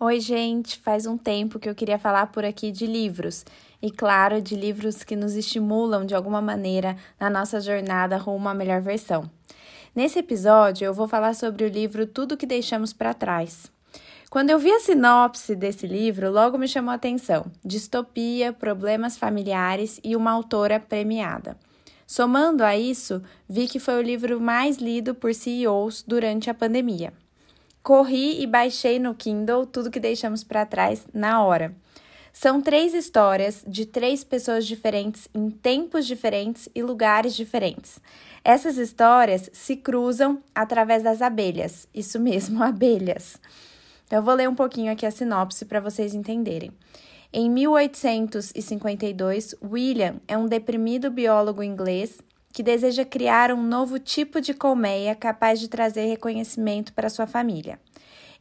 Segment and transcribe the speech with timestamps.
[0.00, 0.78] Oi, gente!
[0.78, 3.44] Faz um tempo que eu queria falar por aqui de livros.
[3.82, 8.54] E, claro, de livros que nos estimulam de alguma maneira na nossa jornada rumo à
[8.54, 9.28] melhor versão.
[9.92, 13.72] Nesse episódio, eu vou falar sobre o livro Tudo que Deixamos para Trás.
[14.30, 19.98] Quando eu vi a sinopse desse livro, logo me chamou a atenção: distopia, problemas familiares
[20.04, 21.58] e uma autora premiada.
[22.06, 27.12] Somando a isso, vi que foi o livro mais lido por CEOs durante a pandemia.
[27.88, 31.74] Corri e baixei no Kindle tudo que deixamos para trás na hora.
[32.34, 37.98] São três histórias de três pessoas diferentes em tempos diferentes e lugares diferentes.
[38.44, 43.40] Essas histórias se cruzam através das abelhas, isso mesmo, abelhas.
[44.10, 46.70] Eu vou ler um pouquinho aqui a sinopse para vocês entenderem.
[47.32, 52.18] Em 1852, William é um deprimido biólogo inglês
[52.58, 57.78] que deseja criar um novo tipo de colmeia capaz de trazer reconhecimento para sua família.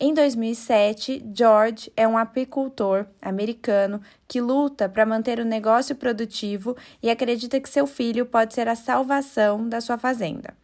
[0.00, 7.10] Em 2007, George é um apicultor americano que luta para manter o negócio produtivo e
[7.10, 10.56] acredita que seu filho pode ser a salvação da sua fazenda.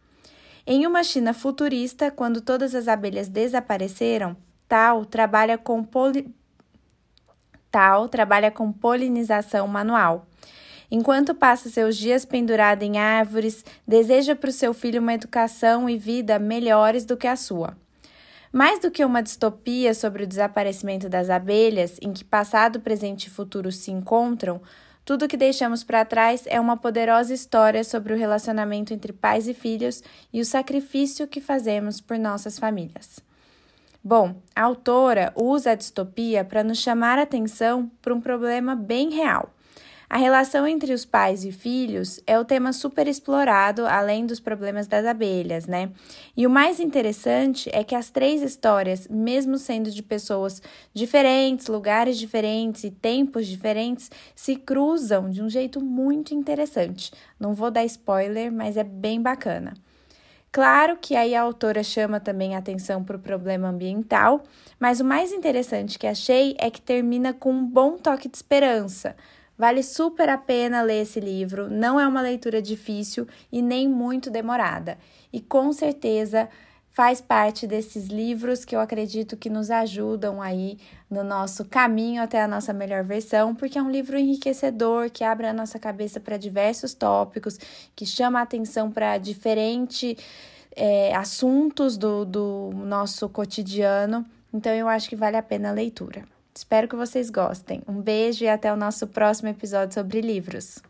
[0.65, 4.35] Em uma China futurista, quando todas as abelhas desapareceram,
[4.67, 6.33] Tal trabalha com poli
[7.69, 10.25] Tal trabalha com polinização manual.
[10.95, 15.97] Enquanto passa seus dias pendurado em árvores, deseja para o seu filho uma educação e
[15.97, 17.75] vida melhores do que a sua.
[18.51, 23.31] Mais do que uma distopia sobre o desaparecimento das abelhas, em que passado, presente e
[23.31, 24.61] futuro se encontram,
[25.03, 29.53] tudo que deixamos para trás é uma poderosa história sobre o relacionamento entre pais e
[29.55, 33.19] filhos e o sacrifício que fazemos por nossas famílias.
[34.03, 39.09] Bom, a autora usa a distopia para nos chamar a atenção para um problema bem
[39.09, 39.49] real.
[40.13, 44.85] A relação entre os pais e filhos é o tema super explorado, além dos problemas
[44.85, 45.89] das abelhas, né?
[46.37, 50.61] E o mais interessante é que as três histórias, mesmo sendo de pessoas
[50.93, 57.11] diferentes, lugares diferentes e tempos diferentes, se cruzam de um jeito muito interessante.
[57.39, 59.73] Não vou dar spoiler, mas é bem bacana.
[60.51, 64.43] Claro que aí a autora chama também atenção para o problema ambiental,
[64.79, 69.15] mas o mais interessante que achei é que termina com um bom toque de esperança.
[69.57, 74.31] Vale super a pena ler esse livro, não é uma leitura difícil e nem muito
[74.31, 74.97] demorada.
[75.31, 76.49] E com certeza
[76.93, 80.77] faz parte desses livros que eu acredito que nos ajudam aí
[81.09, 85.47] no nosso caminho até a nossa melhor versão, porque é um livro enriquecedor que abre
[85.47, 87.59] a nossa cabeça para diversos tópicos,
[87.95, 90.15] que chama a atenção para diferentes
[90.75, 94.23] é, assuntos do, do nosso cotidiano.
[94.53, 96.23] Então eu acho que vale a pena a leitura.
[96.55, 97.81] Espero que vocês gostem.
[97.87, 100.81] Um beijo e até o nosso próximo episódio sobre livros.